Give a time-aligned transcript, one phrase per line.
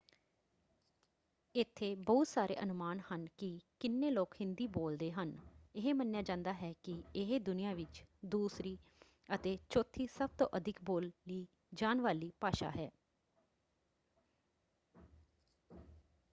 [1.55, 5.37] ਇੱਥੇ ਬਹੁਤ ਸਾਰੇ ਅਨੁਮਾਨ ਹਨ ਕਿ ਕਿੰਨੇ ਲੋਕ ਹਿੰਦੀ ਬੋਲਦੇ ਹਨ।
[5.75, 8.03] ਇਹ ਮੰਨਿਆ ਜਾਂਦਾ ਹੈ ਕਿ ਇਹ ਦੁਨੀਆਂ ਵਿੱਚ
[8.25, 8.77] ਦੂਸਰੀ
[9.29, 11.45] ਅਤੇ ਚੌਥੀ ਸਭ ਤੋਂ ਅਧਿਕ ਬੋਲੀ
[11.73, 12.89] ਜਾਣ ਵਾਲੀ ਭਾਸ਼ਾ ਹੈ।